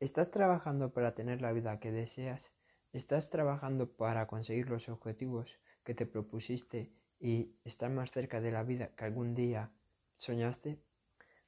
[0.00, 2.50] ¿Estás trabajando para tener la vida que deseas?
[2.94, 8.62] ¿Estás trabajando para conseguir los objetivos que te propusiste y estar más cerca de la
[8.62, 9.70] vida que algún día
[10.16, 10.78] soñaste?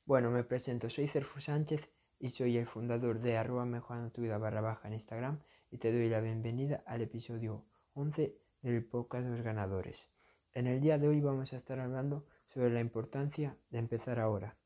[0.04, 1.88] Bueno, me presento, soy Cerfu Sánchez
[2.18, 5.40] y soy el fundador de arroba mejorando tu vida barra baja en Instagram
[5.70, 7.64] y te doy la bienvenida al episodio
[7.94, 10.10] 11 del podcast los ganadores.
[10.52, 14.56] En el día de hoy vamos a estar hablando sobre la importancia de empezar ahora.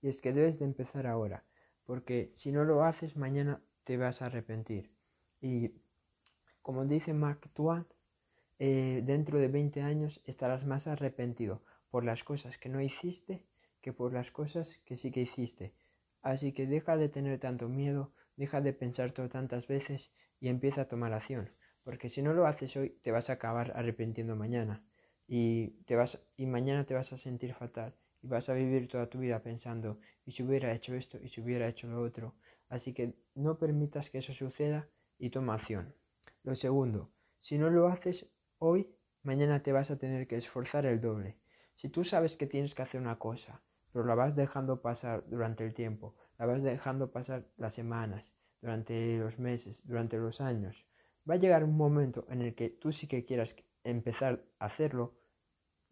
[0.00, 1.42] Y es que debes de empezar ahora,
[1.84, 4.90] porque si no lo haces mañana te vas a arrepentir.
[5.40, 5.72] Y
[6.62, 7.86] como dice Mark Twain,
[8.58, 13.44] eh, dentro de 20 años estarás más arrepentido por las cosas que no hiciste
[13.82, 15.74] que por las cosas que sí que hiciste.
[16.22, 20.82] Así que deja de tener tanto miedo, deja de pensar todo tantas veces y empieza
[20.82, 21.50] a tomar acción.
[21.82, 24.84] Porque si no lo haces hoy, te vas a acabar arrepintiendo mañana.
[25.26, 27.94] Y, te vas, y mañana te vas a sentir fatal.
[28.22, 31.40] Y vas a vivir toda tu vida pensando, y si hubiera hecho esto, y si
[31.40, 32.34] hubiera hecho lo otro.
[32.68, 35.94] Así que no permitas que eso suceda y toma acción.
[36.42, 38.26] Lo segundo, si no lo haces
[38.58, 41.36] hoy, mañana te vas a tener que esforzar el doble.
[41.74, 43.60] Si tú sabes que tienes que hacer una cosa,
[43.92, 49.18] pero la vas dejando pasar durante el tiempo, la vas dejando pasar las semanas, durante
[49.18, 50.86] los meses, durante los años,
[51.28, 55.14] va a llegar un momento en el que tú sí que quieras empezar a hacerlo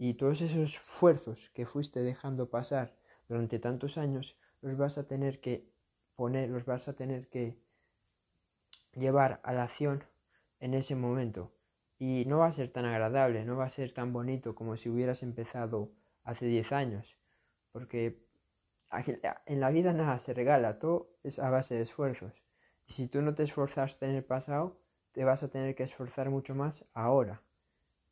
[0.02, 2.96] y todos esos esfuerzos que fuiste dejando pasar
[3.28, 5.68] durante tantos años los vas a tener que
[6.16, 7.58] poner, los vas a tener que
[8.94, 10.02] llevar a la acción
[10.58, 11.52] en ese momento.
[11.98, 14.88] Y no va a ser tan agradable, no va a ser tan bonito como si
[14.88, 15.92] hubieras empezado
[16.24, 17.18] hace 10 años.
[17.70, 18.24] Porque
[19.44, 22.32] en la vida nada se regala, todo es a base de esfuerzos.
[22.86, 24.80] Y si tú no te esforzaste en el pasado,
[25.12, 27.42] te vas a tener que esforzar mucho más ahora.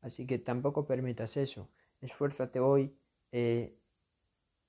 [0.02, 1.66] Así que tampoco permitas eso.
[2.00, 2.96] Esfuérzate hoy,
[3.32, 3.76] eh,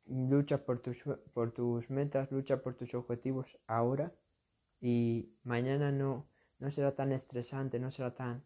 [0.05, 4.11] lucha por tus, por tus metas, lucha por tus objetivos ahora
[4.81, 8.44] y mañana no, no será tan estresante, no será tan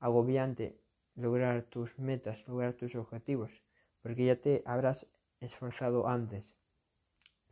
[0.00, 0.80] agobiante
[1.14, 3.50] lograr tus metas, lograr tus objetivos,
[4.02, 5.06] porque ya te habrás
[5.40, 6.56] esforzado antes.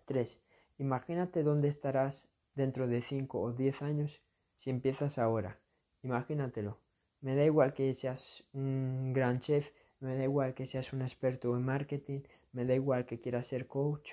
[0.06, 0.41] 3.
[0.78, 4.21] Imagínate dónde estarás dentro de 5 o 10 años
[4.56, 5.59] si empiezas ahora.
[6.03, 6.78] Imagínatelo.
[7.21, 9.71] Me da igual que seas un gran chef,
[10.03, 12.21] me da igual que seas un experto en marketing,
[12.53, 14.09] me da igual que quieras ser coach,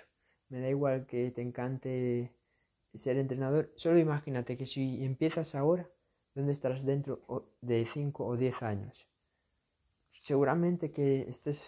[0.49, 2.31] me da igual que te encante
[2.93, 5.89] ser entrenador, solo imagínate que si empiezas ahora,
[6.35, 7.13] ¿dónde estarás dentro
[7.61, 9.07] de 5 o 10 años?
[10.21, 11.61] Seguramente que estés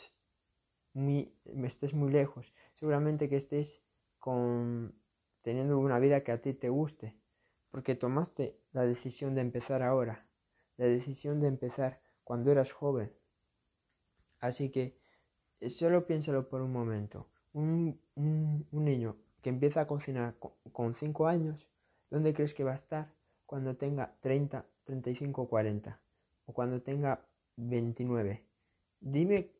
[0.94, 1.34] muy,
[1.66, 3.82] estés muy lejos, seguramente que estés
[4.20, 4.94] con,
[5.42, 7.16] teniendo una vida que a ti te guste,
[7.72, 10.28] porque tomaste la decisión de empezar ahora,
[10.78, 13.12] la decisión de empezar cuando eras joven.
[14.41, 14.97] Así que
[15.69, 17.28] solo piénsalo por un momento.
[17.53, 20.35] Un, un, niño que empieza a cocinar
[20.72, 21.68] con 5 años,
[22.09, 23.13] ¿dónde crees que va a estar
[23.46, 26.00] cuando tenga 30, 35 o 40?
[26.47, 27.24] O cuando tenga
[27.57, 28.44] 29.
[29.00, 29.52] Dime,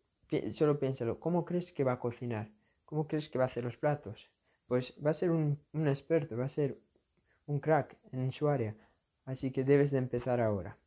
[0.52, 2.50] solo piénsalo, ¿cómo crees que va a cocinar?
[2.86, 4.30] ¿Cómo crees que va a hacer los platos?
[4.68, 6.80] Pues va a ser un, un experto, va a ser
[7.46, 8.76] un crack en su área.
[9.26, 10.78] Así que debes de empezar ahora.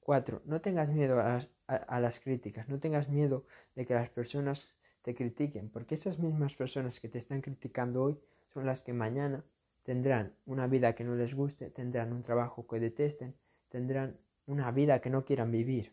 [0.00, 0.42] 4.
[0.46, 3.44] No tengas miedo a a las críticas, no tengas miedo
[3.76, 8.18] de que las personas te critiquen, porque esas mismas personas que te están criticando hoy
[8.52, 9.44] son las que mañana
[9.82, 13.34] tendrán una vida que no les guste, tendrán un trabajo que detesten,
[13.68, 15.92] tendrán una vida que no quieran vivir.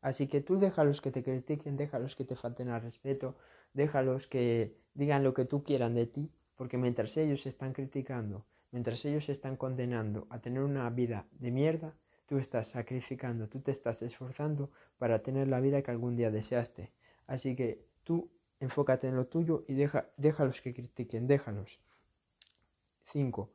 [0.00, 3.36] Así que tú déjalos que te critiquen, déjalos que te falten al respeto,
[3.72, 9.04] déjalos que digan lo que tú quieran de ti, porque mientras ellos están criticando, mientras
[9.06, 11.94] ellos están condenando a tener una vida de mierda,
[12.26, 16.92] tú estás sacrificando, tú te estás esforzando para tener la vida que algún día deseaste.
[17.26, 18.30] Así que tú
[18.60, 21.80] enfócate en lo tuyo y deja, déjalos que critiquen, déjalos.
[23.04, 23.50] 5.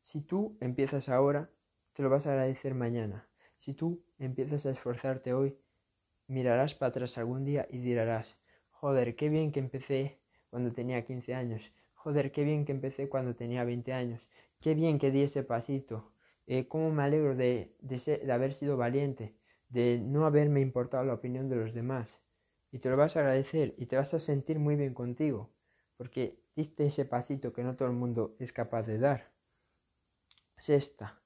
[0.00, 1.50] Si tú empiezas ahora,
[1.92, 3.28] te lo vas a agradecer mañana.
[3.56, 5.56] Si tú empiezas a esforzarte hoy,
[6.26, 8.36] mirarás para atrás algún día y dirás,
[8.70, 10.18] joder, qué bien que empecé
[10.50, 14.26] cuando tenía 15 años, joder, qué bien que empecé cuando tenía 20 años,
[14.60, 16.12] qué bien que di ese pasito,
[16.46, 19.34] eh, cómo me alegro de, de haber sido valiente,
[19.68, 22.20] de no haberme importado la opinión de los demás.
[22.70, 25.50] Y te lo vas a agradecer y te vas a sentir muy bien contigo,
[25.96, 29.32] porque diste ese pasito que no todo el mundo es capaz de dar.
[30.56, 31.20] Sexta,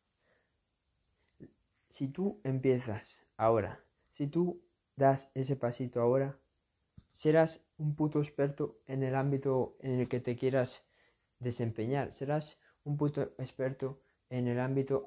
[1.89, 4.63] si tú empiezas ahora, si tú
[4.97, 6.39] das ese pasito ahora,
[7.13, 10.85] serás un puto experto en el ámbito en el que te quieras
[11.39, 15.07] desempeñar, serás un puto experto en el ámbito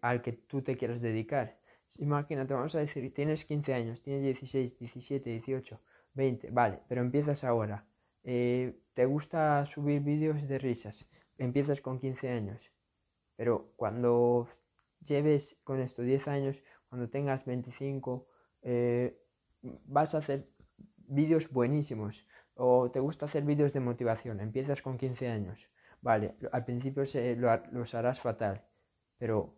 [0.00, 1.58] al que tú te quieras dedicar.
[1.98, 5.80] Imagínate, vamos a decir, tienes 15 años, tienes 16, 17, 18,
[6.14, 7.86] 20, vale, pero empiezas ahora.
[8.24, 11.06] Eh, ¿Te gusta subir vídeos de risas?
[11.38, 12.70] Empiezas con 15 años.
[13.36, 14.48] Pero cuando
[15.04, 18.26] lleves con esto 10 años, cuando tengas 25,
[18.62, 19.18] eh,
[19.62, 20.48] vas a hacer
[20.96, 22.26] vídeos buenísimos.
[22.54, 25.68] O te gusta hacer vídeos de motivación, empiezas con 15 años.
[26.06, 28.64] Vale, al principio se, lo, los harás fatal,
[29.18, 29.56] pero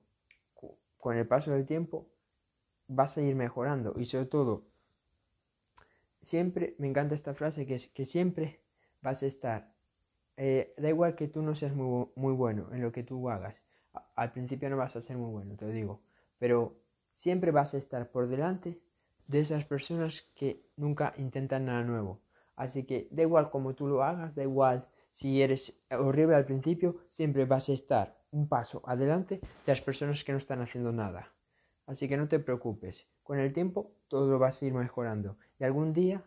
[0.96, 2.08] con el paso del tiempo
[2.86, 3.92] vas a ir mejorando.
[3.98, 4.64] Y sobre todo,
[6.22, 8.62] siempre, me encanta esta frase, que es que siempre
[9.02, 9.74] vas a estar.
[10.38, 13.56] Eh, da igual que tú no seas muy, muy bueno en lo que tú hagas.
[14.14, 16.00] Al principio no vas a ser muy bueno, te lo digo.
[16.38, 16.80] Pero
[17.12, 18.80] siempre vas a estar por delante
[19.26, 22.22] de esas personas que nunca intentan nada nuevo.
[22.56, 27.00] Así que da igual como tú lo hagas, da igual si eres horrible al principio,
[27.08, 31.34] siempre vas a estar un paso adelante de las personas que no están haciendo nada.
[31.86, 35.64] Así que no te preocupes, con el tiempo todo lo vas a ir mejorando y
[35.64, 36.22] algún día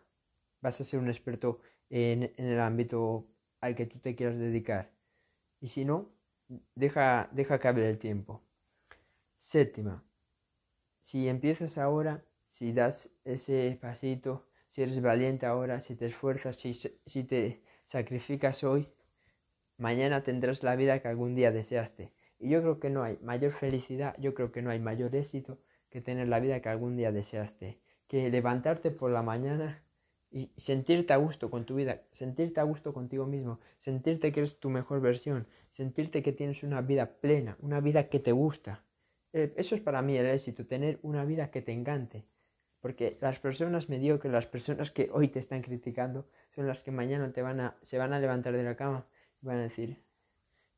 [0.60, 3.30] vas a ser un experto en, el ámbito
[3.62, 4.92] al que tú te quieras dedicar.
[5.62, 6.10] Y si no,
[6.76, 8.42] deja, deja que hable el tiempo.
[9.38, 10.04] Séptima,
[11.00, 16.74] si empiezas ahora, si das ese pasito, si eres valiente ahora, si te esfuerzas, si,
[16.74, 18.88] si te sacrificas hoy,
[19.78, 22.14] mañana tendrás la vida que algún día deseaste.
[22.40, 25.60] Y yo creo que no hay mayor felicidad, yo creo que no hay mayor éxito
[25.90, 27.80] que tener la vida que algún día deseaste.
[28.08, 29.84] Que levantarte por la mañana
[30.32, 34.58] y sentirte a gusto con tu vida, sentirte a gusto contigo mismo, sentirte que eres
[34.62, 38.86] tu mejor versión, sentirte que tienes una vida plena, una vida que te gusta.
[39.34, 42.24] Eh, eso es para mí el éxito, tener una vida que te encante.
[42.82, 47.32] Porque las personas mediocres, las personas que hoy te están criticando, son las que mañana
[47.32, 49.06] te van a, se van a levantar de la cama
[49.42, 50.02] y van a decir,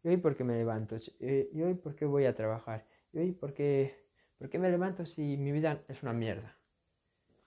[0.03, 0.97] ¿y hoy por qué me levanto?
[1.19, 2.85] ¿Y hoy por qué voy a trabajar?
[3.13, 4.05] ¿Y hoy por qué,
[4.37, 6.57] por qué me levanto si mi vida es una mierda?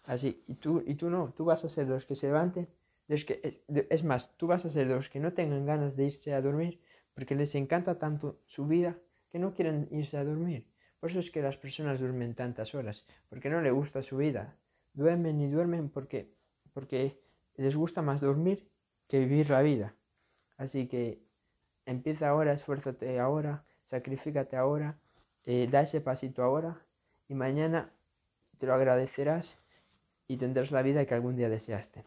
[0.04, 2.68] Así, y tú, y tú no, tú vas a ser los que se levanten,
[3.08, 6.32] los que, es más, tú vas a ser los que no tengan ganas de irse
[6.32, 6.80] a dormir
[7.14, 8.98] porque les encanta tanto su vida
[9.30, 10.66] que no quieren irse a dormir.
[11.06, 14.56] Por eso es que las personas duermen tantas horas, porque no les gusta su vida.
[14.92, 16.32] Duermen y duermen porque,
[16.72, 17.22] porque
[17.54, 18.68] les gusta más dormir
[19.06, 19.94] que vivir la vida.
[20.56, 21.22] Así que
[21.84, 24.98] empieza ahora, esfuérzate ahora, sacrifícate ahora,
[25.44, 26.84] eh, da ese pasito ahora
[27.28, 27.92] y mañana
[28.58, 29.60] te lo agradecerás
[30.26, 32.04] y tendrás la vida que algún día deseaste.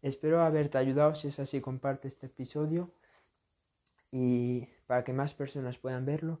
[0.00, 2.90] Espero haberte ayudado, si es así comparte este episodio
[4.10, 6.40] y para que más personas puedan verlo